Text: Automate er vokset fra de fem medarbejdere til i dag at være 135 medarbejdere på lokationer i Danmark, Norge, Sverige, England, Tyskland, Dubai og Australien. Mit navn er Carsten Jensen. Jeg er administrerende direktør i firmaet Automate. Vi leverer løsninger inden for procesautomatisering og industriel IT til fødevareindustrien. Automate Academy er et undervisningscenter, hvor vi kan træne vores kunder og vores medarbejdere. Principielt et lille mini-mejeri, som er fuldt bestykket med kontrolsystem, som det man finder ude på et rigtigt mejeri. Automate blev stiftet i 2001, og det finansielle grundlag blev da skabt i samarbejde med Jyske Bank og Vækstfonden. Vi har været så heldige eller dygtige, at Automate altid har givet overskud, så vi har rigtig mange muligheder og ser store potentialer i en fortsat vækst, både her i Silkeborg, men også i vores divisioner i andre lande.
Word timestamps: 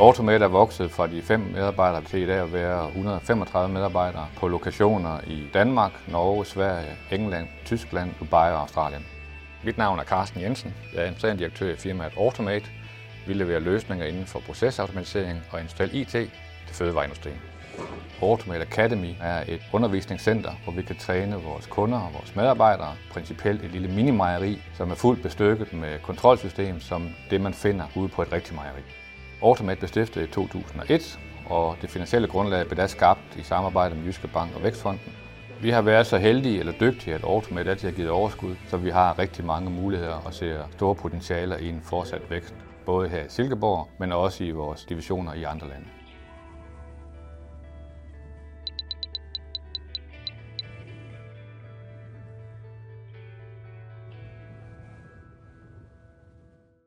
Automate 0.00 0.44
er 0.44 0.48
vokset 0.48 0.90
fra 0.90 1.06
de 1.06 1.22
fem 1.22 1.40
medarbejdere 1.40 2.04
til 2.04 2.22
i 2.22 2.26
dag 2.26 2.40
at 2.42 2.52
være 2.52 2.86
135 2.86 3.74
medarbejdere 3.74 4.26
på 4.36 4.48
lokationer 4.48 5.20
i 5.26 5.46
Danmark, 5.54 5.92
Norge, 6.08 6.46
Sverige, 6.46 6.96
England, 7.10 7.48
Tyskland, 7.64 8.10
Dubai 8.20 8.52
og 8.52 8.60
Australien. 8.60 9.06
Mit 9.64 9.78
navn 9.78 9.98
er 9.98 10.04
Carsten 10.04 10.40
Jensen. 10.40 10.74
Jeg 10.92 10.98
er 10.98 11.02
administrerende 11.02 11.38
direktør 11.38 11.72
i 11.72 11.76
firmaet 11.76 12.12
Automate. 12.16 12.66
Vi 13.26 13.32
leverer 13.34 13.58
løsninger 13.58 14.06
inden 14.06 14.26
for 14.26 14.40
procesautomatisering 14.40 15.42
og 15.50 15.58
industriel 15.58 15.94
IT 15.94 16.08
til 16.08 16.30
fødevareindustrien. 16.72 17.40
Automate 18.22 18.62
Academy 18.62 19.14
er 19.20 19.44
et 19.48 19.60
undervisningscenter, 19.72 20.52
hvor 20.64 20.72
vi 20.72 20.82
kan 20.82 20.96
træne 20.96 21.36
vores 21.36 21.66
kunder 21.66 21.98
og 21.98 22.12
vores 22.12 22.36
medarbejdere. 22.36 22.94
Principielt 23.10 23.64
et 23.64 23.70
lille 23.70 23.88
mini-mejeri, 23.88 24.62
som 24.76 24.90
er 24.90 24.94
fuldt 24.94 25.22
bestykket 25.22 25.72
med 25.72 25.98
kontrolsystem, 26.02 26.80
som 26.80 27.08
det 27.30 27.40
man 27.40 27.54
finder 27.54 27.84
ude 27.96 28.08
på 28.08 28.22
et 28.22 28.32
rigtigt 28.32 28.54
mejeri. 28.54 28.82
Automate 29.42 29.78
blev 29.78 29.88
stiftet 29.88 30.22
i 30.22 30.26
2001, 30.26 31.18
og 31.46 31.76
det 31.82 31.90
finansielle 31.90 32.28
grundlag 32.28 32.66
blev 32.66 32.76
da 32.76 32.86
skabt 32.86 33.36
i 33.36 33.42
samarbejde 33.42 33.94
med 33.94 34.04
Jyske 34.04 34.28
Bank 34.28 34.56
og 34.56 34.62
Vækstfonden. 34.62 35.12
Vi 35.62 35.70
har 35.70 35.82
været 35.82 36.06
så 36.06 36.18
heldige 36.18 36.58
eller 36.58 36.72
dygtige, 36.80 37.14
at 37.14 37.24
Automate 37.24 37.70
altid 37.70 37.88
har 37.88 37.96
givet 37.96 38.10
overskud, 38.10 38.56
så 38.66 38.76
vi 38.76 38.90
har 38.90 39.18
rigtig 39.18 39.44
mange 39.44 39.70
muligheder 39.70 40.14
og 40.14 40.34
ser 40.34 40.62
store 40.70 40.94
potentialer 40.94 41.56
i 41.56 41.68
en 41.68 41.80
fortsat 41.82 42.30
vækst, 42.30 42.54
både 42.86 43.08
her 43.08 43.24
i 43.24 43.28
Silkeborg, 43.28 43.88
men 43.98 44.12
også 44.12 44.44
i 44.44 44.50
vores 44.50 44.84
divisioner 44.84 45.34
i 45.34 45.42
andre 45.42 45.68
lande. 45.68 45.97